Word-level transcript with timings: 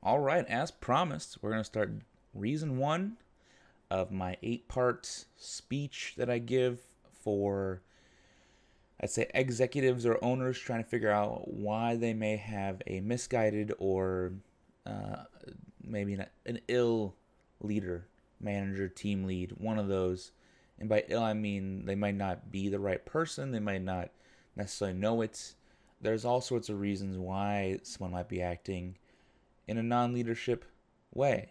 All 0.00 0.20
right, 0.20 0.46
as 0.46 0.70
promised, 0.70 1.38
we're 1.42 1.50
going 1.50 1.60
to 1.60 1.64
start 1.64 1.90
reason 2.32 2.78
one 2.78 3.16
of 3.90 4.12
my 4.12 4.36
eight 4.44 4.68
part 4.68 5.24
speech 5.36 6.14
that 6.16 6.30
I 6.30 6.38
give 6.38 6.78
for, 7.24 7.82
I'd 9.00 9.10
say, 9.10 9.28
executives 9.34 10.06
or 10.06 10.22
owners 10.22 10.56
trying 10.56 10.84
to 10.84 10.88
figure 10.88 11.10
out 11.10 11.52
why 11.52 11.96
they 11.96 12.14
may 12.14 12.36
have 12.36 12.80
a 12.86 13.00
misguided 13.00 13.72
or 13.78 14.34
uh, 14.86 15.24
maybe 15.82 16.14
an, 16.14 16.26
an 16.46 16.60
ill 16.68 17.16
leader, 17.60 18.06
manager, 18.40 18.86
team 18.88 19.24
lead, 19.24 19.52
one 19.58 19.80
of 19.80 19.88
those. 19.88 20.30
And 20.78 20.88
by 20.88 21.04
ill, 21.08 21.24
I 21.24 21.32
mean 21.32 21.86
they 21.86 21.96
might 21.96 22.14
not 22.14 22.52
be 22.52 22.68
the 22.68 22.78
right 22.78 23.04
person, 23.04 23.50
they 23.50 23.58
might 23.58 23.82
not 23.82 24.10
necessarily 24.54 24.96
know 24.96 25.22
it. 25.22 25.54
There's 26.00 26.24
all 26.24 26.40
sorts 26.40 26.68
of 26.68 26.78
reasons 26.78 27.18
why 27.18 27.80
someone 27.82 28.12
might 28.12 28.28
be 28.28 28.40
acting 28.40 28.94
in 29.68 29.78
a 29.78 29.82
non 29.82 30.12
leadership 30.12 30.64
way. 31.14 31.50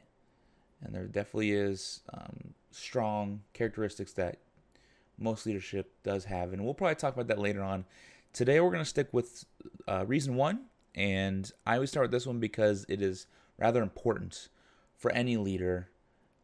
And 0.83 0.93
there 0.93 1.05
definitely 1.05 1.51
is 1.51 2.01
um, 2.13 2.53
strong 2.71 3.41
characteristics 3.53 4.13
that 4.13 4.39
most 5.17 5.45
leadership 5.45 5.93
does 6.03 6.25
have. 6.25 6.51
And 6.51 6.63
we'll 6.63 6.73
probably 6.73 6.95
talk 6.95 7.13
about 7.13 7.27
that 7.27 7.39
later 7.39 7.63
on. 7.63 7.85
Today, 8.33 8.59
we're 8.59 8.71
going 8.71 8.83
to 8.83 8.85
stick 8.85 9.07
with 9.11 9.45
uh, 9.87 10.05
reason 10.05 10.35
one. 10.35 10.65
And 10.93 11.49
I 11.65 11.75
always 11.75 11.89
start 11.89 12.05
with 12.05 12.11
this 12.11 12.27
one 12.27 12.39
because 12.39 12.85
it 12.89 13.01
is 13.01 13.27
rather 13.57 13.81
important 13.81 14.49
for 14.95 15.11
any 15.11 15.37
leader, 15.37 15.89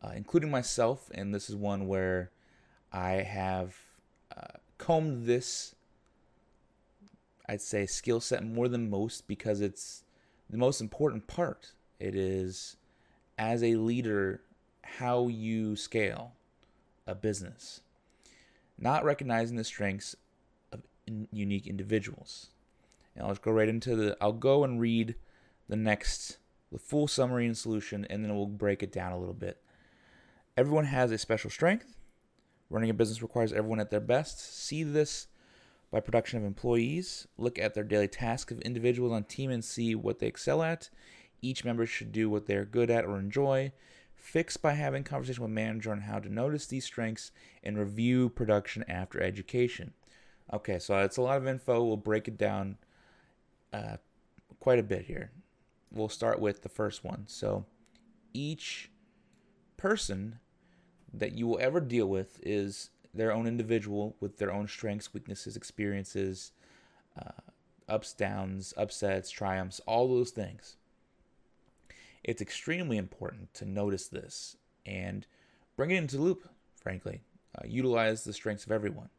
uh, 0.04 0.12
including 0.16 0.52
myself. 0.52 1.10
And 1.14 1.34
this 1.34 1.50
is 1.50 1.56
one 1.56 1.88
where 1.88 2.32
I 2.92 3.14
have 3.14 3.76
uh, 4.36 4.58
combed 4.78 5.26
this, 5.26 5.76
I'd 7.48 7.62
say, 7.62 7.86
skill 7.86 8.20
set 8.20 8.44
more 8.44 8.68
than 8.68 8.90
most 8.90 9.28
because 9.28 9.60
it's 9.62 10.04
the 10.50 10.58
most 10.58 10.82
important 10.82 11.28
part. 11.28 11.72
It 12.00 12.16
is, 12.16 12.78
as 13.38 13.64
a 13.64 13.76
leader, 13.76 14.42
how 14.84 15.28
you 15.28 15.76
scale 15.76 16.34
a 17.08 17.16
business, 17.16 17.82
not 18.78 19.04
recognizing 19.04 19.56
the 19.56 19.64
strengths 19.64 20.16
of 20.72 20.82
in 21.08 21.28
unique 21.32 21.68
individuals. 21.68 22.50
And 23.16 23.24
I'll 23.24 23.32
just 23.32 23.42
go 23.42 23.52
right 23.52 23.70
into 23.70 23.96
the. 23.96 24.18
I'll 24.20 24.32
go 24.34 24.64
and 24.64 24.80
read 24.80 25.16
the 25.70 25.76
next, 25.76 26.38
the 26.72 26.80
full 26.80 27.08
summary 27.08 27.46
and 27.46 27.58
solution, 27.58 28.06
and 28.10 28.24
then 28.24 28.36
we'll 28.36 28.48
break 28.48 28.84
it 28.84 28.92
down 28.92 29.12
a 29.12 29.20
little 29.20 29.34
bit. 29.34 29.62
Everyone 30.58 30.86
has 30.86 31.12
a 31.12 31.18
special 31.18 31.50
strength. 31.50 31.96
Running 32.70 32.90
a 32.90 32.94
business 32.94 33.22
requires 33.22 33.54
everyone 33.54 33.80
at 33.80 33.92
their 33.92 34.00
best. 34.00 34.40
See 34.40 34.84
this 34.84 35.28
by 35.94 36.00
production 36.00 36.40
of 36.40 36.44
employees. 36.44 37.28
Look 37.38 37.60
at 37.60 37.76
their 37.76 37.84
daily 37.84 38.08
task 38.08 38.50
of 38.50 38.60
individuals 38.62 39.14
on 39.14 39.26
team 39.26 39.52
and 39.52 39.64
see 39.64 39.94
what 39.94 40.18
they 40.18 40.26
excel 40.26 40.64
at. 40.64 40.90
Each 41.40 41.64
member 41.64 41.86
should 41.86 42.12
do 42.12 42.32
what 42.32 42.48
they're 42.48 42.66
good 42.66 42.90
at 42.90 43.06
or 43.06 43.20
enjoy. 43.20 43.74
Fix 44.16 44.58
by 44.58 44.74
having 44.74 45.04
conversation 45.04 45.44
with 45.44 45.52
manager 45.52 45.92
on 45.92 46.02
how 46.02 46.18
to 46.18 46.34
notice 46.34 46.66
these 46.66 46.84
strengths 46.84 47.32
and 47.64 47.78
review 47.78 48.30
production 48.30 48.84
after 48.88 49.22
education. 49.22 49.94
Okay, 50.52 50.80
so 50.80 50.98
it's 50.98 51.18
a 51.18 51.22
lot 51.22 51.38
of 51.38 51.48
info. 51.48 51.84
We'll 51.84 51.98
break 51.98 52.28
it 52.28 52.40
down 52.40 52.78
uh, 53.72 53.98
quite 54.60 54.80
a 54.80 54.84
bit 54.84 55.06
here. 55.06 55.30
We'll 55.92 56.10
start 56.10 56.40
with 56.40 56.64
the 56.64 56.70
first 56.70 57.04
one. 57.04 57.26
So 57.28 57.66
each 58.34 58.90
person 59.78 60.40
that 61.14 61.34
you 61.34 61.46
will 61.46 61.60
ever 61.62 61.80
deal 61.80 62.08
with 62.08 62.40
is 62.42 62.90
their 63.14 63.32
own 63.32 63.48
individual 63.48 64.16
with 64.20 64.38
their 64.38 64.52
own 64.52 64.68
strengths, 64.68 65.14
weaknesses, 65.14 65.56
experiences, 65.56 66.52
uh, 67.20 67.32
ups, 67.88 68.14
downs, 68.14 68.74
upsets, 68.78 69.30
triumphs, 69.30 69.80
all 69.86 70.08
those 70.08 70.32
things. 70.32 70.78
It's 72.24 72.42
extremely 72.42 72.98
important 72.98 73.54
to 73.56 73.66
notice 73.66 74.08
this 74.08 74.58
and 74.86 75.28
bring 75.76 75.92
it 75.92 75.98
into 75.98 76.18
loop, 76.18 76.48
frankly. 76.76 77.22
Uh, 77.56 77.68
utilize 77.68 78.24
the 78.24 78.34
strengths 78.34 78.66
of 78.66 78.72
everyone. 78.72 79.10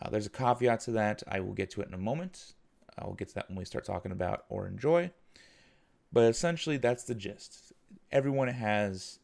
Uh, 0.00 0.10
there's 0.10 0.26
a 0.26 0.30
caveat 0.30 0.80
to 0.80 0.90
that. 0.90 1.22
I 1.28 1.40
will 1.40 1.54
get 1.54 1.70
to 1.70 1.80
it 1.80 1.88
in 1.88 1.94
a 1.94 1.98
moment. 1.98 2.52
I 2.98 3.06
will 3.06 3.14
get 3.14 3.28
to 3.28 3.34
that 3.36 3.48
when 3.48 3.58
we 3.58 3.64
start 3.64 3.84
talking 3.84 4.12
about 4.12 4.44
or 4.48 4.66
enjoy. 4.66 5.10
But 6.12 6.24
essentially, 6.24 6.76
that's 6.76 7.04
the 7.04 7.14
gist. 7.14 7.72
Everyone 8.12 8.48
has 8.48 9.20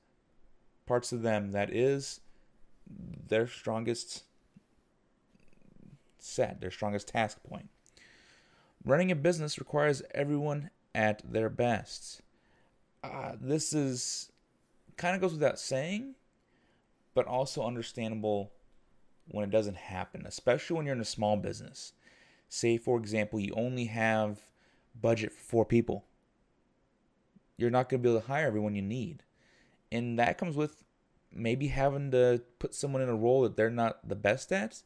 parts 0.87 1.13
of 1.13 1.23
them 1.23 1.53
that 1.53 1.73
is 1.73 2.21
their 3.29 3.47
strongest 3.47 4.25
set, 6.19 6.61
their 6.61 6.71
strongest 6.71 7.09
task 7.09 7.39
point. 7.43 7.69
Running 8.85 9.11
a 9.11 9.17
business 9.17 9.59
requires 9.59 10.03
everyone 10.13 10.71
at 10.95 11.23
their 11.31 11.49
best. 11.49 12.23
Uh, 13.03 13.33
this 13.41 13.73
is 13.73 14.31
kind 14.97 15.15
of 15.15 15.21
goes 15.21 15.33
without 15.33 15.59
saying, 15.59 16.15
but 17.15 17.27
also 17.27 17.65
understandable 17.65 18.53
when 19.29 19.45
it 19.45 19.51
doesn't 19.51 19.77
happen, 19.77 20.25
especially 20.27 20.77
when 20.77 20.87
you're 20.87 20.95
in 20.95 21.01
a 21.01 21.05
small 21.05 21.37
business. 21.37 21.93
Say, 22.49 22.77
for 22.77 22.99
example, 22.99 23.39
you 23.39 23.53
only 23.57 23.87
have 23.87 24.41
budget 25.01 25.33
for 25.33 25.43
four 25.43 25.65
people. 25.65 26.05
You're 27.57 27.71
not 27.71 27.89
going 27.89 28.03
to 28.03 28.03
be 28.03 28.11
able 28.11 28.21
to 28.23 28.27
hire 28.27 28.47
everyone 28.47 28.75
you 28.75 28.83
need. 28.83 29.23
And 29.93 30.19
that 30.19 30.39
comes 30.39 30.57
with 30.57 30.85
maybe 31.33 31.69
having 31.69 32.11
to 32.11 32.43
put 32.59 32.75
someone 32.75 33.03
in 33.03 33.09
a 33.09 33.15
role 33.15 33.43
that 33.43 33.57
they're 33.57 33.71
not 33.71 34.09
the 34.09 34.17
best 34.17 34.53
at, 34.53 34.83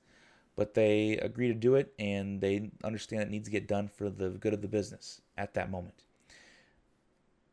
but 0.57 0.75
they 0.75 1.17
agree 1.19 1.49
to 1.49 1.55
do 1.55 1.75
it 1.75 1.93
and 1.99 2.41
they 2.41 2.71
understand 2.83 3.23
it 3.23 3.31
needs 3.31 3.47
to 3.47 3.53
get 3.53 3.67
done 3.67 3.89
for 3.89 4.11
the 4.11 4.31
good 4.31 4.55
of 4.55 4.63
the 4.63 4.69
business 4.69 5.21
at 5.37 5.55
that 5.55 5.71
moment. 5.71 6.05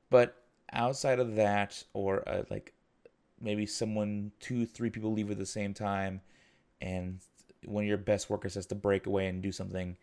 But 0.09 0.43
outside 0.71 1.19
of 1.19 1.35
that, 1.35 1.83
or 1.93 2.27
uh, 2.27 2.43
like 2.49 2.73
maybe 3.39 3.65
someone, 3.65 4.31
two, 4.39 4.65
three 4.65 4.89
people 4.89 5.13
leave 5.13 5.31
at 5.31 5.37
the 5.37 5.45
same 5.45 5.73
time, 5.73 6.21
and 6.81 7.19
one 7.65 7.83
of 7.83 7.87
your 7.87 7.97
best 7.97 8.29
workers 8.29 8.55
has 8.55 8.65
to 8.67 8.75
break 8.75 9.05
away 9.05 9.27
and 9.27 9.41
do 9.41 9.51
something, 9.51 9.95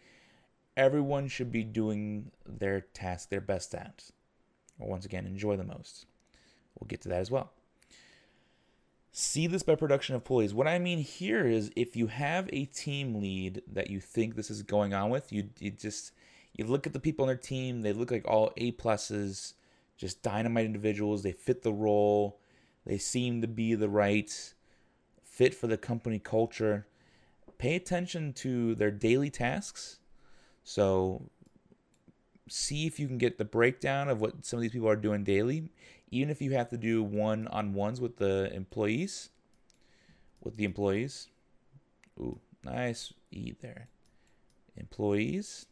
everyone 0.76 1.28
should 1.28 1.52
be 1.52 1.64
doing 1.64 2.30
their 2.46 2.80
task 2.80 3.28
their 3.28 3.40
best 3.40 3.74
at. 3.74 4.04
Or 4.78 4.88
once 4.88 5.04
again, 5.04 5.26
enjoy 5.26 5.56
the 5.56 5.64
most. 5.64 6.06
We'll 6.78 6.88
get 6.88 7.02
to 7.02 7.08
that 7.08 7.20
as 7.20 7.30
well 7.30 7.52
see 9.18 9.48
this 9.48 9.64
by 9.64 9.74
production 9.74 10.14
of 10.14 10.20
employees. 10.20 10.54
What 10.54 10.68
I 10.68 10.78
mean 10.78 11.00
here 11.00 11.44
is 11.44 11.72
if 11.74 11.96
you 11.96 12.06
have 12.06 12.48
a 12.52 12.66
team 12.66 13.20
lead 13.20 13.62
that 13.72 13.90
you 13.90 13.98
think 13.98 14.36
this 14.36 14.48
is 14.48 14.62
going 14.62 14.94
on 14.94 15.10
with, 15.10 15.32
you 15.32 15.48
you 15.58 15.72
just 15.72 16.12
you 16.54 16.64
look 16.64 16.86
at 16.86 16.92
the 16.92 17.00
people 17.00 17.24
on 17.24 17.26
their 17.26 17.36
team, 17.36 17.82
they 17.82 17.92
look 17.92 18.12
like 18.12 18.26
all 18.26 18.52
A 18.56 18.72
pluses, 18.72 19.54
just 19.96 20.22
dynamite 20.22 20.66
individuals, 20.66 21.22
they 21.22 21.32
fit 21.32 21.62
the 21.62 21.72
role, 21.72 22.38
they 22.86 22.96
seem 22.96 23.40
to 23.40 23.48
be 23.48 23.74
the 23.74 23.88
right 23.88 24.54
fit 25.24 25.52
for 25.52 25.66
the 25.66 25.76
company 25.76 26.20
culture. 26.20 26.86
Pay 27.58 27.74
attention 27.74 28.32
to 28.34 28.76
their 28.76 28.92
daily 28.92 29.30
tasks. 29.30 29.98
So 30.62 31.28
see 32.48 32.86
if 32.86 33.00
you 33.00 33.08
can 33.08 33.18
get 33.18 33.36
the 33.36 33.44
breakdown 33.44 34.08
of 34.08 34.20
what 34.20 34.46
some 34.46 34.58
of 34.58 34.62
these 34.62 34.72
people 34.72 34.88
are 34.88 34.96
doing 34.96 35.24
daily 35.24 35.70
even 36.10 36.30
if 36.30 36.40
you 36.40 36.52
have 36.52 36.68
to 36.70 36.76
do 36.76 37.02
one 37.02 37.46
on 37.48 37.74
ones 37.74 38.00
with 38.00 38.16
the 38.16 38.52
employees, 38.52 39.30
with 40.42 40.56
the 40.56 40.64
employees. 40.64 41.28
Ooh, 42.18 42.38
nice 42.64 43.12
E 43.30 43.52
there. 43.60 43.88
Employees. 44.76 45.66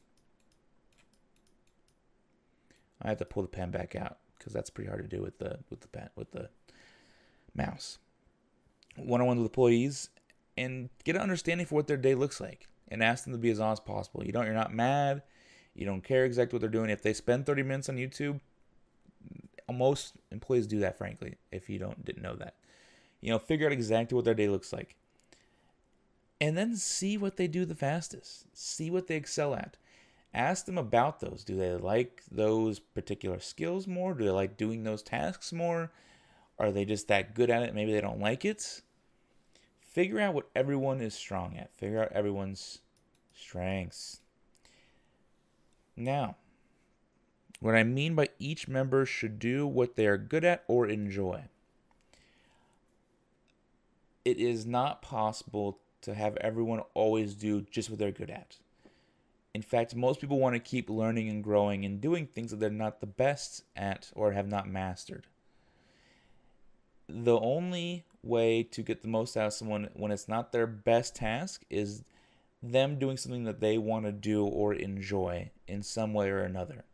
I 3.03 3.09
have 3.09 3.19
to 3.19 3.25
pull 3.25 3.43
the 3.43 3.49
pen 3.49 3.71
back 3.71 3.95
out 3.95 4.19
because 4.39 4.53
that's 4.53 4.71
pretty 4.71 4.89
hard 4.89 5.09
to 5.09 5.17
do 5.17 5.23
with 5.23 5.39
the 5.39 5.59
with 5.71 5.81
the 5.81 5.89
pen 5.89 6.11
with 6.17 6.31
the 6.33 6.49
mouse. 7.55 7.99
One 8.97 9.21
on 9.21 9.27
ones 9.27 9.39
with 9.39 9.51
employees 9.51 10.09
and 10.57 10.89
get 11.05 11.17
an 11.17 11.23
understanding 11.23 11.67
for 11.67 11.75
what 11.75 11.87
their 11.87 11.97
day 11.97 12.15
looks 12.15 12.41
like 12.41 12.69
and 12.89 13.03
ask 13.03 13.25
them 13.25 13.33
to 13.33 13.39
be 13.39 13.51
as 13.51 13.61
honest 13.61 13.83
as 13.83 13.87
possible. 13.87 14.25
You 14.25 14.33
don't 14.33 14.47
you're 14.47 14.55
not 14.55 14.73
mad, 14.73 15.23
you 15.75 15.85
don't 15.85 16.03
care 16.03 16.25
exactly 16.25 16.57
what 16.57 16.61
they're 16.61 16.71
doing. 16.71 16.91
If 16.91 17.03
they 17.03 17.13
spend 17.13 17.47
30 17.47 17.63
minutes 17.63 17.89
on 17.89 17.97
YouTube, 17.97 18.41
most 19.73 20.15
employees 20.31 20.67
do 20.67 20.81
that, 20.81 20.99
frankly. 20.99 21.37
If 21.51 21.69
you 21.69 21.79
don't 21.79 22.05
didn't 22.05 22.23
know 22.23 22.37
that, 22.37 22.55
you 23.21 23.31
know, 23.31 23.39
figure 23.39 23.67
out 23.67 23.73
exactly 23.73 24.15
what 24.15 24.25
their 24.25 24.35
day 24.35 24.49
looks 24.49 24.73
like, 24.73 24.97
and 26.41 26.57
then 26.57 26.77
see 26.77 27.17
what 27.17 27.37
they 27.37 27.49
do 27.49 27.65
the 27.65 27.75
fastest. 27.75 28.47
See 28.53 28.91
what 28.91 29.07
they 29.07 29.17
excel 29.17 29.55
at. 29.55 29.77
Ask 30.35 30.67
them 30.67 30.77
about 30.77 31.21
those. 31.21 31.45
Do 31.45 31.57
they 31.57 31.73
like 31.75 32.23
those 32.31 32.79
particular 32.79 33.41
skills 33.41 33.87
more? 33.87 34.13
Do 34.13 34.25
they 34.25 34.31
like 34.31 34.57
doing 34.57 34.85
those 34.85 35.03
tasks 35.03 35.53
more? 35.53 35.91
Are 36.59 36.71
they 36.71 36.85
just 36.85 37.09
that 37.09 37.35
good 37.35 37.51
at 37.51 37.63
it? 37.63 37.75
Maybe 37.75 37.93
they 37.93 38.01
don't 38.01 38.21
like 38.21 38.45
it. 38.45 38.83
Figure 39.81 40.21
out 40.21 40.35
what 40.35 40.49
everyone 40.55 41.01
is 41.01 41.15
strong 41.15 41.57
at. 41.57 41.75
Figure 41.75 42.03
out 42.03 42.13
everyone's 42.13 42.81
strengths. 43.35 44.21
Now, 45.97 46.37
what 47.61 47.75
I 47.75 47.83
mean 47.83 48.15
by 48.15 48.29
each 48.39 48.69
member 48.69 49.07
should 49.07 49.39
do 49.39 49.67
what 49.67 49.97
they 49.97 50.07
are 50.07 50.19
good 50.19 50.45
at 50.45 50.65
or 50.69 50.87
enjoy. 50.87 51.45
It 54.25 54.39
is 54.39 54.67
not 54.67 55.03
possible 55.03 55.79
to 56.03 56.15
have 56.15 56.37
everyone 56.37 56.81
always 56.95 57.35
do 57.35 57.63
just 57.63 57.91
what 57.91 57.99
they're 57.99 58.11
good 58.11 58.31
at. 58.31 58.57
In 59.55 59.63
fact, 59.63 59.97
most 59.97 60.21
people 60.21 60.39
want 60.39 60.55
to 60.55 60.61
keep 60.61 60.91
learning 60.91 61.31
and 61.31 61.43
growing 61.43 61.85
and 61.85 62.01
doing 62.01 62.27
things 62.27 62.51
that 62.51 62.61
they're 62.61 62.71
not 62.71 63.01
the 63.01 63.07
best 63.07 63.65
at 63.75 64.11
or 64.15 64.33
have 64.33 64.49
not 64.49 64.69
mastered. 64.69 65.27
The 67.09 67.39
only 67.39 68.05
way 68.23 68.65
to 68.65 68.83
get 68.83 69.01
the 69.01 69.09
most 69.09 69.37
out 69.37 69.47
of 69.47 69.53
someone 69.55 69.89
when 69.95 70.11
it's 70.11 70.29
not 70.29 70.53
their 70.53 70.67
best 70.67 71.17
task 71.17 71.65
is 71.71 72.05
them 72.63 72.99
doing 72.99 73.17
something 73.17 73.45
that 73.45 73.61
they 73.61 73.79
want 73.79 74.05
to 74.05 74.13
do 74.13 74.45
or 74.45 74.75
enjoy 74.75 75.51
in 75.67 75.83
some 75.83 76.13
way 76.13 76.29
or 76.29 76.43
another. 76.43 76.85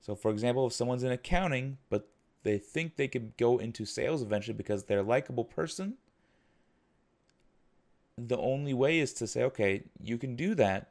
So, 0.00 0.14
for 0.14 0.30
example, 0.30 0.66
if 0.66 0.72
someone's 0.72 1.04
in 1.04 1.12
accounting, 1.12 1.78
but 1.88 2.08
they 2.42 2.58
think 2.58 2.96
they 2.96 3.08
could 3.08 3.36
go 3.36 3.58
into 3.58 3.84
sales 3.84 4.22
eventually 4.22 4.56
because 4.56 4.84
they're 4.84 5.00
a 5.00 5.02
likable 5.02 5.44
person, 5.44 5.94
the 8.16 8.38
only 8.38 8.74
way 8.74 8.98
is 8.98 9.12
to 9.14 9.26
say, 9.26 9.42
okay, 9.44 9.84
you 10.02 10.18
can 10.18 10.36
do 10.36 10.54
that, 10.54 10.88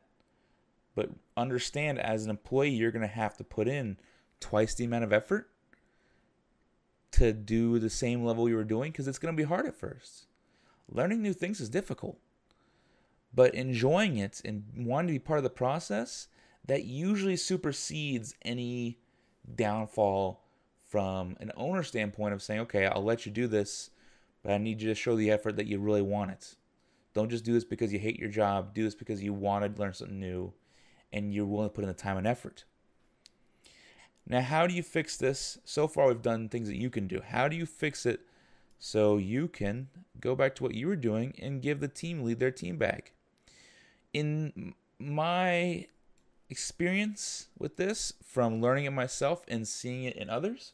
but 0.96 1.10
understand 1.36 2.00
as 2.00 2.24
an 2.24 2.30
employee, 2.30 2.70
you're 2.70 2.92
going 2.92 3.02
to 3.02 3.08
have 3.08 3.38
to 3.38 3.44
put 3.44 3.68
in 3.68 3.98
twice 4.40 4.74
the 4.76 4.86
amount 4.86 5.04
of 5.04 5.14
effort 5.14 5.50
to 7.12 7.34
do 7.34 7.80
the 7.80 7.90
same 7.90 8.24
level 8.24 8.48
you 8.48 8.56
were 8.56 8.64
doing 8.64 8.92
because 8.92 9.08
it's 9.08 9.20
going 9.20 9.36
to 9.36 9.38
be 9.38 9.48
hard 9.48 9.66
at 9.66 9.76
first. 9.76 10.26
Learning 10.88 11.22
new 11.22 11.34
things 11.34 11.60
is 11.60 11.70
difficult, 11.70 12.18
but 13.34 13.54
enjoying 13.54 14.18
it 14.18 14.42
and 14.46 14.64
wanting 14.76 15.08
to 15.08 15.14
be 15.14 15.20
part 15.20 15.40
of 15.40 15.44
the 15.44 15.50
process 15.50 16.28
that 16.70 16.86
usually 16.86 17.36
supersedes 17.36 18.36
any 18.44 19.00
downfall 19.56 20.46
from 20.88 21.36
an 21.40 21.52
owner 21.58 21.82
standpoint 21.82 22.32
of 22.32 22.44
saying, 22.44 22.60
okay, 22.60 22.86
I'll 22.86 23.04
let 23.04 23.26
you 23.26 23.32
do 23.32 23.48
this, 23.48 23.90
but 24.44 24.52
I 24.52 24.60
need 24.60 24.80
you 24.80 24.88
to 24.90 24.94
show 24.96 25.16
the 25.16 25.32
effort 25.32 25.56
that 25.56 25.66
you 25.66 25.80
really 25.80 26.04
want 26.04 26.30
it. 26.30 26.56
Don't 27.16 27.32
just 27.32 27.44
do 27.44 27.54
this 27.54 27.64
because 27.64 27.92
you 27.92 27.98
hate 27.98 28.20
your 28.20 28.30
job. 28.30 28.76
Do 28.76 28.84
this 28.84 28.94
because 28.94 29.24
you 29.24 29.34
want 29.34 29.66
to 29.66 29.82
learn 29.82 29.94
something 29.94 30.20
new 30.20 30.54
and 31.12 31.34
you're 31.34 31.48
willing 31.48 31.70
to 31.70 31.74
put 31.74 31.84
in 31.84 31.88
the 31.88 31.94
time 31.96 32.18
and 32.18 32.28
effort. 32.28 32.66
Now, 34.28 34.42
how 34.42 34.68
do 34.68 34.76
you 34.76 34.84
fix 34.84 35.18
this? 35.18 35.58
So 35.66 35.88
far, 35.88 36.08
we've 36.08 36.22
done 36.22 36.50
things 36.50 36.68
that 36.68 36.78
you 36.78 36.92
can 36.92 37.08
do. 37.08 37.20
How 37.26 37.48
do 37.48 37.56
you 37.56 37.66
fix 37.66 38.06
it 38.06 38.22
so 38.78 39.18
you 39.18 39.48
can 39.48 39.88
go 40.22 40.36
back 40.36 40.54
to 40.56 40.64
what 40.64 40.76
you 40.76 40.88
were 40.88 40.96
doing 40.96 41.34
and 41.40 41.64
give 41.64 41.80
the 41.80 41.88
team 41.88 42.22
lead 42.22 42.40
their 42.40 42.52
team 42.52 42.78
back? 42.78 43.14
In 44.14 44.76
my 45.00 45.88
experience 46.50 47.48
with 47.58 47.78
this, 47.78 48.14
from 48.24 48.62
learning 48.62 48.86
it 48.86 48.92
myself 48.92 49.44
and 49.48 49.68
seeing 49.68 50.04
it 50.04 50.16
in 50.16 50.30
others, 50.30 50.74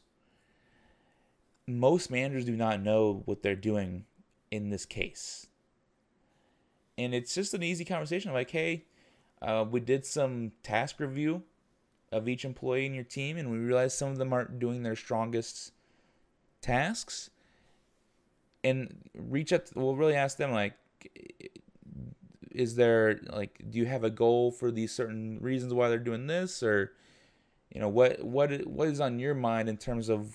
most 1.66 2.10
managers 2.10 2.44
do 2.44 2.56
not 2.56 2.80
know 2.80 3.22
what 3.24 3.42
they're 3.42 3.54
doing 3.54 4.04
in 4.50 4.70
this 4.70 4.84
case. 4.84 5.48
And 6.96 7.14
it's 7.14 7.34
just 7.34 7.52
an 7.54 7.62
easy 7.62 7.84
conversation 7.84 8.32
like, 8.32 8.50
hey, 8.50 8.84
uh, 9.42 9.64
we 9.68 9.80
did 9.80 10.06
some 10.06 10.52
task 10.62 10.98
review 10.98 11.42
of 12.10 12.28
each 12.28 12.44
employee 12.44 12.86
in 12.86 12.94
your 12.94 13.04
team, 13.04 13.36
and 13.36 13.50
we 13.50 13.58
realized 13.58 13.98
some 13.98 14.10
of 14.10 14.16
them 14.16 14.32
aren't 14.32 14.58
doing 14.58 14.82
their 14.82 14.96
strongest 14.96 15.72
tasks. 16.62 17.30
And 18.64 19.10
reach 19.14 19.52
out. 19.52 19.66
To, 19.66 19.78
we'll 19.78 19.96
really 19.96 20.14
ask 20.14 20.38
them 20.38 20.52
like, 20.52 20.74
is 22.56 22.76
there 22.76 23.20
like, 23.28 23.62
do 23.70 23.78
you 23.78 23.86
have 23.86 24.04
a 24.04 24.10
goal 24.10 24.50
for 24.50 24.70
these 24.70 24.92
certain 24.92 25.38
reasons 25.40 25.74
why 25.74 25.88
they're 25.88 25.98
doing 25.98 26.26
this, 26.26 26.62
or 26.62 26.92
you 27.70 27.80
know 27.80 27.88
what 27.88 28.24
what 28.24 28.66
what 28.66 28.88
is 28.88 29.00
on 29.00 29.18
your 29.18 29.34
mind 29.34 29.68
in 29.68 29.76
terms 29.76 30.08
of 30.08 30.34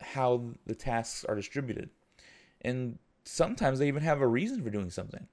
how 0.00 0.44
the 0.66 0.74
tasks 0.74 1.24
are 1.24 1.34
distributed? 1.34 1.90
And 2.60 2.98
sometimes 3.24 3.78
they 3.78 3.88
even 3.88 4.02
have 4.02 4.20
a 4.20 4.26
reason 4.26 4.62
for 4.62 4.70
doing 4.70 4.90
something. 4.90 5.26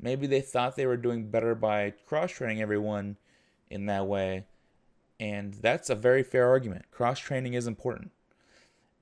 Maybe 0.00 0.26
they 0.26 0.40
thought 0.40 0.76
they 0.76 0.86
were 0.86 0.96
doing 0.96 1.30
better 1.30 1.54
by 1.54 1.94
cross 2.06 2.32
training 2.32 2.60
everyone 2.60 3.18
in 3.70 3.86
that 3.86 4.06
way. 4.06 4.46
And 5.20 5.54
that's 5.54 5.90
a 5.90 5.94
very 5.94 6.24
fair 6.24 6.48
argument. 6.48 6.90
Cross 6.90 7.20
training 7.20 7.54
is 7.54 7.66
important. 7.68 8.10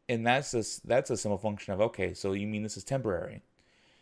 And 0.08 0.26
that's 0.26 0.52
a, 0.54 0.62
that's 0.86 1.08
a 1.08 1.16
simple 1.16 1.38
function 1.38 1.72
of 1.72 1.80
okay, 1.80 2.12
so 2.12 2.32
you 2.32 2.46
mean 2.46 2.62
this 2.62 2.76
is 2.76 2.84
temporary. 2.84 3.42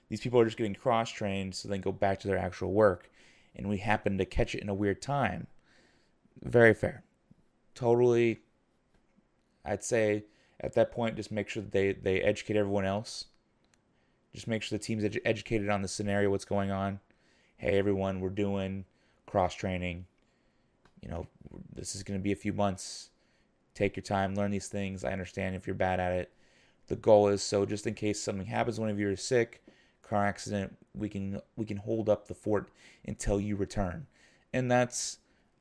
These 0.08 0.20
people 0.20 0.40
are 0.40 0.44
just 0.44 0.56
getting 0.56 0.74
cross 0.74 1.10
trained 1.10 1.54
so 1.54 1.68
they 1.68 1.78
go 1.78 1.92
back 1.92 2.20
to 2.20 2.28
their 2.28 2.38
actual 2.38 2.72
work. 2.72 3.10
And 3.54 3.68
we 3.68 3.78
happen 3.78 4.18
to 4.18 4.24
catch 4.24 4.54
it 4.54 4.62
in 4.62 4.68
a 4.68 4.74
weird 4.74 5.02
time. 5.02 5.46
Very 6.42 6.74
fair. 6.74 7.02
Totally, 7.74 8.40
I'd 9.64 9.84
say 9.84 10.24
at 10.60 10.74
that 10.74 10.92
point, 10.92 11.16
just 11.16 11.32
make 11.32 11.48
sure 11.48 11.62
that 11.62 11.72
they, 11.72 11.92
they 11.92 12.20
educate 12.20 12.56
everyone 12.56 12.84
else 12.84 13.26
just 14.38 14.46
make 14.46 14.62
sure 14.62 14.78
the 14.78 14.84
team's 14.84 15.04
ed- 15.04 15.20
educated 15.24 15.68
on 15.68 15.82
the 15.82 15.88
scenario, 15.88 16.30
what's 16.30 16.44
going 16.44 16.70
on. 16.70 17.00
Hey, 17.56 17.78
everyone, 17.78 18.20
we're 18.20 18.28
doing 18.28 18.84
cross 19.26 19.54
training. 19.54 20.06
You 21.02 21.08
know, 21.08 21.26
this 21.74 21.94
is 21.94 22.02
going 22.02 22.18
to 22.18 22.22
be 22.22 22.32
a 22.32 22.36
few 22.36 22.52
months. 22.52 23.10
Take 23.74 23.96
your 23.96 24.02
time, 24.02 24.34
learn 24.34 24.50
these 24.50 24.68
things. 24.68 25.04
I 25.04 25.12
understand 25.12 25.56
if 25.56 25.66
you're 25.66 25.74
bad 25.74 26.00
at 26.00 26.12
it. 26.12 26.32
The 26.88 26.96
goal 26.96 27.28
is 27.28 27.42
so 27.42 27.66
just 27.66 27.86
in 27.86 27.94
case 27.94 28.20
something 28.20 28.46
happens, 28.46 28.80
one 28.80 28.88
of 28.88 28.98
you 28.98 29.10
is 29.10 29.22
sick, 29.22 29.62
car 30.08 30.24
accident, 30.24 30.76
we 30.94 31.08
can 31.08 31.40
we 31.56 31.66
can 31.66 31.76
hold 31.76 32.08
up 32.08 32.28
the 32.28 32.34
fort 32.34 32.70
until 33.06 33.40
you 33.40 33.56
return, 33.56 34.06
and 34.52 34.70
that's 34.70 35.18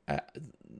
uh, 0.07 0.19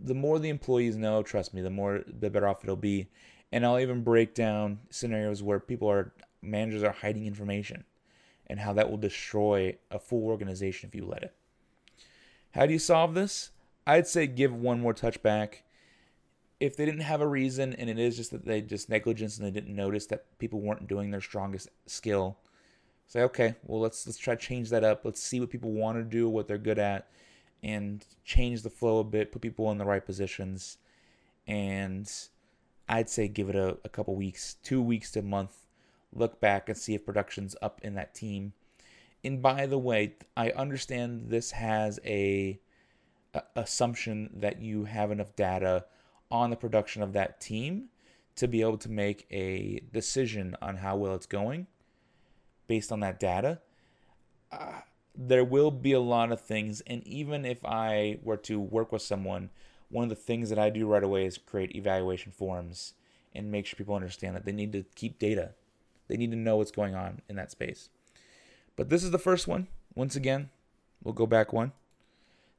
the 0.03 0.15
more 0.15 0.39
the 0.39 0.49
employees 0.49 0.95
know. 0.95 1.21
Trust 1.23 1.53
me, 1.53 1.61
the 1.61 1.69
more 1.69 2.03
the 2.07 2.29
better 2.29 2.47
off 2.47 2.63
it'll 2.63 2.75
be. 2.75 3.07
And 3.51 3.65
I'll 3.65 3.79
even 3.79 4.03
break 4.03 4.33
down 4.33 4.79
scenarios 4.89 5.41
where 5.41 5.59
people 5.59 5.89
are 5.89 6.11
managers 6.41 6.83
are 6.83 6.91
hiding 6.91 7.25
information 7.25 7.83
and 8.47 8.59
how 8.59 8.73
that 8.73 8.89
will 8.89 8.97
destroy 8.97 9.77
a 9.91 9.99
full 9.99 10.25
organization 10.25 10.89
if 10.89 10.95
you 10.95 11.05
let 11.05 11.23
it. 11.23 11.33
How 12.51 12.65
do 12.65 12.73
you 12.73 12.79
solve 12.79 13.13
this? 13.13 13.51
I'd 13.85 14.07
say 14.07 14.27
give 14.27 14.53
one 14.53 14.81
more 14.81 14.93
touch 14.93 15.21
back. 15.21 15.63
If 16.59 16.75
they 16.75 16.85
didn't 16.85 17.01
have 17.01 17.21
a 17.21 17.27
reason 17.27 17.73
and 17.73 17.89
it 17.89 17.99
is 17.99 18.17
just 18.17 18.31
that 18.31 18.45
they 18.45 18.61
just 18.61 18.89
negligence 18.89 19.37
and 19.37 19.45
they 19.45 19.51
didn't 19.51 19.75
notice 19.75 20.07
that 20.07 20.25
people 20.39 20.59
weren't 20.59 20.87
doing 20.87 21.11
their 21.11 21.21
strongest 21.21 21.69
skill, 21.85 22.37
say 23.07 23.21
okay, 23.23 23.55
well 23.65 23.81
let's 23.81 24.05
let's 24.05 24.17
try 24.17 24.35
to 24.35 24.41
change 24.41 24.69
that 24.69 24.83
up. 24.83 25.03
Let's 25.03 25.21
see 25.21 25.39
what 25.39 25.49
people 25.49 25.71
want 25.71 25.97
to 25.97 26.03
do, 26.03 26.29
what 26.29 26.47
they're 26.47 26.57
good 26.57 26.79
at, 26.79 27.07
and 27.63 28.05
change 28.23 28.61
the 28.61 28.69
flow 28.69 28.99
a 28.99 29.03
bit, 29.03 29.31
put 29.31 29.41
people 29.41 29.71
in 29.71 29.77
the 29.77 29.85
right 29.85 30.05
positions, 30.05 30.77
and 31.47 32.11
I'd 32.87 33.09
say 33.09 33.27
give 33.27 33.49
it 33.49 33.55
a, 33.55 33.77
a 33.83 33.89
couple 33.89 34.15
weeks, 34.15 34.55
two 34.63 34.81
weeks 34.81 35.11
to 35.11 35.19
a 35.19 35.23
month 35.23 35.63
look 36.13 36.39
back 36.39 36.69
and 36.69 36.77
see 36.77 36.95
if 36.95 37.05
production's 37.05 37.55
up 37.61 37.79
in 37.83 37.95
that 37.95 38.13
team. 38.13 38.53
And 39.23 39.41
by 39.41 39.65
the 39.65 39.77
way, 39.77 40.15
I 40.35 40.51
understand 40.51 41.29
this 41.29 41.51
has 41.51 41.99
a, 42.05 42.59
a 43.33 43.43
assumption 43.55 44.29
that 44.37 44.61
you 44.61 44.85
have 44.85 45.11
enough 45.11 45.35
data 45.35 45.85
on 46.31 46.49
the 46.49 46.55
production 46.55 47.01
of 47.01 47.13
that 47.13 47.41
team 47.41 47.85
to 48.35 48.47
be 48.47 48.61
able 48.61 48.77
to 48.77 48.89
make 48.89 49.25
a 49.31 49.81
decision 49.91 50.55
on 50.61 50.77
how 50.77 50.95
well 50.95 51.15
it's 51.15 51.25
going 51.25 51.67
based 52.67 52.91
on 52.91 52.99
that 53.01 53.19
data. 53.19 53.59
Uh, 54.51 54.81
there 55.15 55.43
will 55.43 55.71
be 55.71 55.93
a 55.93 55.99
lot 55.99 56.31
of 56.31 56.41
things, 56.41 56.81
and 56.81 57.05
even 57.07 57.43
if 57.45 57.65
I 57.65 58.19
were 58.21 58.37
to 58.37 58.59
work 58.59 58.91
with 58.91 59.01
someone, 59.01 59.49
one 59.89 60.03
of 60.03 60.09
the 60.09 60.15
things 60.15 60.49
that 60.49 60.59
I 60.59 60.69
do 60.69 60.85
right 60.85 61.03
away 61.03 61.25
is 61.25 61.37
create 61.37 61.75
evaluation 61.75 62.31
forms 62.31 62.93
and 63.33 63.51
make 63.51 63.65
sure 63.65 63.77
people 63.77 63.95
understand 63.95 64.35
that 64.35 64.45
they 64.45 64.51
need 64.51 64.71
to 64.73 64.83
keep 64.95 65.19
data. 65.19 65.51
They 66.07 66.17
need 66.17 66.31
to 66.31 66.37
know 66.37 66.57
what's 66.57 66.71
going 66.71 66.95
on 66.95 67.21
in 67.27 67.35
that 67.35 67.51
space. 67.51 67.89
But 68.75 68.89
this 68.89 69.03
is 69.03 69.11
the 69.11 69.19
first 69.19 69.47
one. 69.47 69.67
Once 69.95 70.15
again, 70.15 70.49
we'll 71.03 71.13
go 71.13 71.25
back 71.25 71.51
one. 71.51 71.71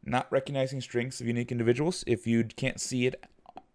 Not 0.05 0.31
recognizing 0.31 0.81
strengths 0.81 1.21
of 1.21 1.27
unique 1.27 1.53
individuals. 1.53 2.05
If 2.07 2.27
you 2.27 2.45
can't 2.45 2.81
see 2.81 3.07
it 3.07 3.23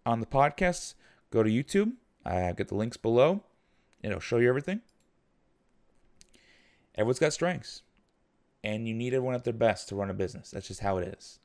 on 0.04 0.20
the 0.20 0.26
podcast, 0.26 0.94
go 1.30 1.42
to 1.42 1.50
YouTube. 1.50 1.92
I 2.24 2.52
get 2.52 2.68
the 2.68 2.74
links 2.74 2.96
below. 2.96 3.42
It'll 4.02 4.20
show 4.20 4.38
you 4.38 4.48
everything. 4.48 4.80
Everyone's 6.96 7.18
got 7.18 7.32
strengths. 7.32 7.82
And 8.62 8.88
you 8.88 8.94
need 8.94 9.12
everyone 9.12 9.34
at 9.34 9.44
their 9.44 9.52
best 9.52 9.88
to 9.88 9.94
run 9.94 10.10
a 10.10 10.14
business. 10.14 10.50
That's 10.50 10.68
just 10.68 10.80
how 10.80 10.96
it 10.96 11.08
is. 11.18 11.38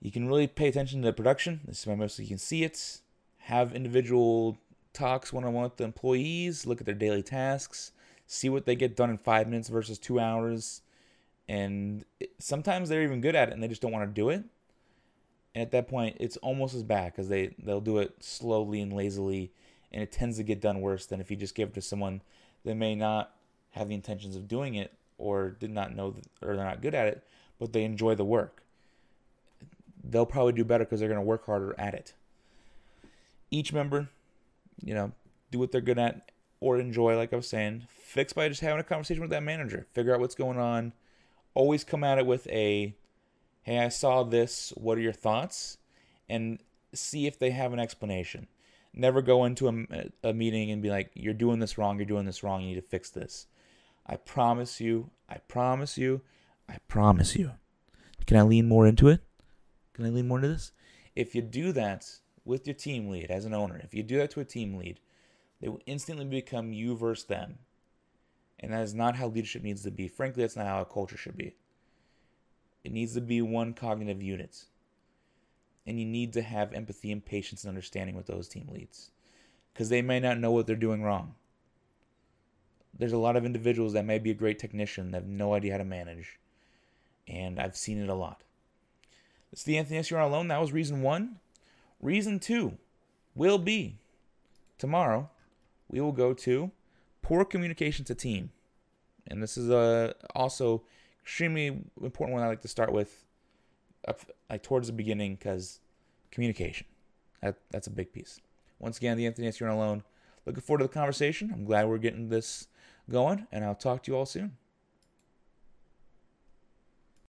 You 0.00 0.10
can 0.10 0.28
really 0.28 0.46
pay 0.46 0.68
attention 0.68 1.00
to 1.02 1.06
the 1.06 1.12
production. 1.12 1.60
This 1.64 1.80
is 1.80 1.86
my 1.86 1.94
most 1.94 2.18
you 2.18 2.26
can 2.26 2.38
see 2.38 2.64
it. 2.64 3.00
Have 3.38 3.74
individual 3.74 4.58
talks 4.92 5.32
one 5.32 5.44
on 5.44 5.52
one 5.52 5.64
with 5.64 5.76
the 5.76 5.84
employees, 5.84 6.66
look 6.66 6.80
at 6.80 6.86
their 6.86 6.94
daily 6.94 7.22
tasks, 7.22 7.92
see 8.26 8.48
what 8.48 8.66
they 8.66 8.76
get 8.76 8.96
done 8.96 9.10
in 9.10 9.18
five 9.18 9.48
minutes 9.48 9.68
versus 9.68 9.98
two 9.98 10.20
hours. 10.20 10.82
And 11.48 12.04
sometimes 12.38 12.88
they're 12.88 13.02
even 13.02 13.20
good 13.20 13.34
at 13.34 13.48
it 13.48 13.54
and 13.54 13.62
they 13.62 13.68
just 13.68 13.82
don't 13.82 13.92
want 13.92 14.08
to 14.08 14.20
do 14.20 14.28
it. 14.28 14.44
And 15.54 15.62
at 15.62 15.70
that 15.72 15.88
point, 15.88 16.16
it's 16.18 16.36
almost 16.38 16.74
as 16.74 16.82
bad 16.82 17.12
because 17.12 17.28
they, 17.28 17.54
they'll 17.62 17.80
do 17.80 17.98
it 17.98 18.14
slowly 18.20 18.80
and 18.80 18.92
lazily. 18.92 19.52
And 19.92 20.02
it 20.02 20.12
tends 20.12 20.38
to 20.38 20.42
get 20.42 20.60
done 20.60 20.80
worse 20.80 21.06
than 21.06 21.20
if 21.20 21.30
you 21.30 21.36
just 21.36 21.54
give 21.54 21.70
it 21.70 21.74
to 21.74 21.82
someone 21.82 22.22
that 22.64 22.74
may 22.74 22.94
not 22.94 23.34
have 23.72 23.88
the 23.88 23.94
intentions 23.94 24.36
of 24.36 24.48
doing 24.48 24.74
it 24.74 24.92
or 25.18 25.50
did 25.50 25.70
not 25.70 25.94
know 25.94 26.10
that, 26.10 26.24
or 26.40 26.56
they're 26.56 26.64
not 26.64 26.82
good 26.82 26.94
at 26.94 27.08
it, 27.08 27.24
but 27.58 27.72
they 27.72 27.84
enjoy 27.84 28.14
the 28.14 28.24
work. 28.24 28.62
They'll 30.02 30.26
probably 30.26 30.52
do 30.52 30.64
better 30.64 30.84
because 30.84 31.00
they're 31.00 31.08
going 31.08 31.20
to 31.20 31.26
work 31.26 31.46
harder 31.46 31.74
at 31.78 31.94
it. 31.94 32.14
Each 33.50 33.72
member 33.72 34.08
you 34.82 34.94
know, 34.94 35.12
do 35.50 35.58
what 35.58 35.72
they're 35.72 35.80
good 35.80 35.98
at 35.98 36.30
or 36.60 36.78
enjoy, 36.78 37.16
like 37.16 37.32
I 37.32 37.36
was 37.36 37.48
saying. 37.48 37.86
Fix 37.88 38.32
by 38.32 38.48
just 38.48 38.60
having 38.60 38.80
a 38.80 38.84
conversation 38.84 39.22
with 39.22 39.30
that 39.30 39.42
manager. 39.42 39.86
Figure 39.92 40.14
out 40.14 40.20
what's 40.20 40.34
going 40.34 40.58
on. 40.58 40.92
always 41.54 41.84
come 41.84 42.04
at 42.04 42.18
it 42.18 42.26
with 42.26 42.46
a, 42.48 42.94
hey, 43.62 43.78
I 43.78 43.88
saw 43.88 44.22
this. 44.22 44.72
What 44.76 44.98
are 44.98 45.02
your 45.02 45.12
thoughts? 45.12 45.78
And 46.28 46.60
see 46.94 47.26
if 47.26 47.38
they 47.38 47.50
have 47.50 47.72
an 47.72 47.78
explanation. 47.78 48.46
Never 48.94 49.22
go 49.22 49.44
into 49.44 49.68
a, 49.68 50.28
a 50.28 50.32
meeting 50.32 50.70
and 50.70 50.82
be 50.82 50.90
like, 50.90 51.10
you're 51.14 51.34
doing 51.34 51.58
this 51.58 51.78
wrong, 51.78 51.96
you're 51.96 52.06
doing 52.06 52.26
this 52.26 52.42
wrong, 52.42 52.60
you 52.60 52.68
need 52.68 52.74
to 52.74 52.82
fix 52.82 53.08
this. 53.08 53.46
I 54.06 54.16
promise 54.16 54.80
you, 54.80 55.10
I 55.28 55.38
promise 55.38 55.96
you, 55.96 56.22
I 56.68 56.76
promise 56.88 57.36
you. 57.36 57.52
Can 58.26 58.36
I 58.36 58.42
lean 58.42 58.68
more 58.68 58.86
into 58.86 59.08
it? 59.08 59.20
Can 59.94 60.06
I 60.06 60.10
lean 60.10 60.28
more 60.28 60.38
into 60.38 60.48
this? 60.48 60.72
If 61.14 61.34
you 61.34 61.42
do 61.42 61.72
that 61.72 62.06
with 62.44 62.66
your 62.66 62.74
team 62.74 63.08
lead 63.08 63.30
as 63.30 63.44
an 63.44 63.54
owner, 63.54 63.80
if 63.82 63.94
you 63.94 64.02
do 64.02 64.18
that 64.18 64.30
to 64.32 64.40
a 64.40 64.44
team 64.44 64.76
lead, 64.76 65.00
they 65.60 65.68
will 65.68 65.82
instantly 65.86 66.24
become 66.24 66.72
you 66.72 66.96
versus 66.96 67.26
them. 67.26 67.58
And 68.58 68.72
that 68.72 68.82
is 68.82 68.94
not 68.94 69.16
how 69.16 69.28
leadership 69.28 69.62
needs 69.62 69.82
to 69.82 69.90
be. 69.90 70.08
Frankly, 70.08 70.42
that's 70.42 70.56
not 70.56 70.66
how 70.66 70.80
a 70.80 70.84
culture 70.84 71.16
should 71.16 71.36
be. 71.36 71.56
It 72.84 72.92
needs 72.92 73.14
to 73.14 73.20
be 73.20 73.42
one 73.42 73.74
cognitive 73.74 74.22
unit 74.22 74.64
and 75.86 75.98
you 75.98 76.06
need 76.06 76.32
to 76.32 76.42
have 76.42 76.72
empathy 76.72 77.10
and 77.10 77.24
patience 77.24 77.64
and 77.64 77.68
understanding 77.68 78.14
with 78.14 78.26
those 78.26 78.48
team 78.48 78.68
leads 78.72 79.10
because 79.72 79.88
they 79.88 80.02
may 80.02 80.20
not 80.20 80.38
know 80.38 80.50
what 80.50 80.66
they're 80.66 80.76
doing 80.76 81.02
wrong. 81.02 81.34
There's 82.98 83.12
a 83.12 83.18
lot 83.18 83.36
of 83.36 83.44
individuals 83.44 83.94
that 83.94 84.04
may 84.04 84.18
be 84.18 84.30
a 84.30 84.34
great 84.34 84.58
technician 84.58 85.10
that 85.10 85.22
have 85.22 85.26
no 85.26 85.54
idea 85.54 85.72
how 85.72 85.78
to 85.78 85.84
manage, 85.84 86.38
and 87.26 87.58
I've 87.58 87.76
seen 87.76 88.02
it 88.02 88.08
a 88.08 88.14
lot. 88.14 88.42
It's 89.52 89.64
the 89.64 89.78
Anthony 89.78 89.98
S. 89.98 90.10
You're 90.10 90.20
alone. 90.20 90.48
That 90.48 90.60
was 90.60 90.72
reason 90.72 91.02
one. 91.02 91.36
Reason 92.00 92.38
two 92.38 92.78
will 93.34 93.58
be 93.58 93.98
tomorrow. 94.78 95.30
We 95.88 96.00
will 96.00 96.12
go 96.12 96.32
to 96.34 96.70
poor 97.22 97.44
communication 97.44 98.04
to 98.06 98.14
team, 98.14 98.50
and 99.26 99.42
this 99.42 99.56
is 99.56 99.70
a 99.70 100.14
also 100.34 100.82
extremely 101.22 101.84
important 102.02 102.34
one. 102.34 102.42
I 102.42 102.48
like 102.48 102.62
to 102.62 102.68
start 102.68 102.92
with 102.92 103.24
up 104.06 104.20
like 104.50 104.62
towards 104.62 104.88
the 104.88 104.92
beginning 104.92 105.36
because 105.36 105.80
communication. 106.30 106.86
That 107.40 107.56
that's 107.70 107.86
a 107.86 107.90
big 107.90 108.12
piece. 108.12 108.40
Once 108.78 108.98
again, 108.98 109.16
the 109.16 109.26
Anthony 109.26 109.48
S. 109.48 109.60
You're 109.60 109.68
alone. 109.68 110.02
Looking 110.44 110.62
forward 110.62 110.80
to 110.80 110.84
the 110.84 110.92
conversation. 110.92 111.50
I'm 111.52 111.64
glad 111.64 111.88
we're 111.88 111.98
getting 111.98 112.28
this 112.28 112.66
going, 113.10 113.46
and 113.52 113.64
I'll 113.64 113.74
talk 113.74 114.02
to 114.04 114.12
you 114.12 114.16
all 114.16 114.26
soon. 114.26 114.56